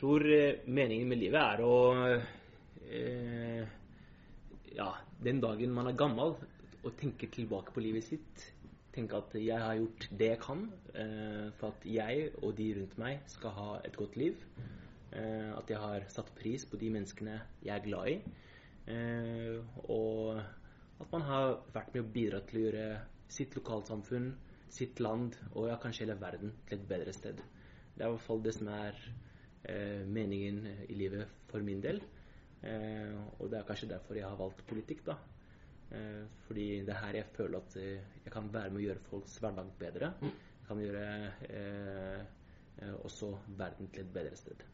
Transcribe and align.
tror 0.00 0.24
eh, 0.32 0.62
meningen 0.64 1.10
med 1.10 1.20
livet 1.20 1.42
er 1.42 1.62
å 1.64 1.76
eh, 2.88 3.68
Ja, 4.74 4.94
den 5.20 5.42
dagen 5.42 5.74
man 5.76 5.90
er 5.90 5.98
gammel, 5.98 6.36
å 6.86 6.92
tenke 6.96 7.28
tilbake 7.28 7.74
på 7.74 7.82
livet 7.84 8.06
sitt. 8.06 8.44
Tenke 8.94 9.18
at 9.20 9.34
jeg 9.36 9.60
har 9.60 9.76
gjort 9.76 10.06
det 10.18 10.30
jeg 10.32 10.40
kan 10.42 10.62
eh, 10.94 11.50
for 11.58 11.74
at 11.74 11.84
jeg 11.86 12.30
og 12.40 12.54
de 12.58 12.70
rundt 12.78 12.96
meg 13.02 13.26
skal 13.30 13.54
ha 13.58 13.70
et 13.84 13.98
godt 13.98 14.16
liv. 14.18 14.40
Eh, 15.12 15.50
at 15.52 15.70
jeg 15.70 15.82
har 15.82 16.06
satt 16.12 16.32
pris 16.38 16.64
på 16.66 16.80
de 16.80 16.90
menneskene 16.94 17.36
jeg 17.66 17.74
er 17.76 17.84
glad 17.84 18.14
i. 18.14 18.16
Eh, 18.90 19.58
og 19.92 20.40
at 21.00 21.12
man 21.12 21.26
har 21.28 21.58
vært 21.74 21.92
med 21.94 22.06
å 22.06 22.12
bidra 22.14 22.40
til 22.46 22.60
å 22.60 22.64
gjøre 22.68 22.86
sitt 23.30 23.54
lokalsamfunn, 23.58 24.32
sitt 24.70 25.02
land 25.02 25.36
og 25.52 25.68
ja, 25.68 25.78
kanskje 25.82 26.06
hele 26.06 26.18
verden 26.20 26.54
til 26.66 26.78
et 26.78 26.88
bedre 26.88 27.14
sted. 27.14 27.42
Det 27.94 28.04
er 28.04 28.08
i 28.08 28.14
hvert 28.14 28.26
fall 28.26 28.42
det 28.42 28.54
som 28.56 28.70
er 28.72 28.96
meningen 30.08 30.62
i 30.88 30.94
livet 30.96 31.28
for 31.50 31.60
min 31.60 31.82
del. 31.84 32.00
Eh, 32.62 33.16
og 33.40 33.48
det 33.50 33.58
er 33.58 33.68
kanskje 33.68 33.88
derfor 33.88 34.18
jeg 34.18 34.28
har 34.28 34.36
valgt 34.40 34.66
politikk, 34.68 35.04
da. 35.06 35.16
Eh, 35.96 36.24
fordi 36.46 36.66
det 36.86 36.92
er 36.94 37.00
her 37.04 37.16
jeg 37.20 37.30
føler 37.36 37.58
at 37.62 37.76
eh, 37.80 38.02
jeg 38.24 38.32
kan 38.34 38.50
være 38.52 38.70
med 38.70 38.82
å 38.82 38.84
gjøre 38.84 39.06
folks 39.08 39.38
hverdag 39.42 39.70
bedre. 39.80 40.12
Jeg 40.22 40.66
kan 40.68 40.82
gjøre 40.84 41.06
eh, 41.48 42.20
eh, 42.82 42.92
også 43.00 43.32
verden 43.58 43.88
til 43.94 44.04
et 44.04 44.12
bedre 44.14 44.36
sted. 44.38 44.66